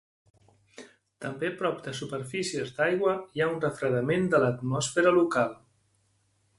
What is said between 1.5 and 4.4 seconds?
prop de superfícies d'aigua hi ha un refredament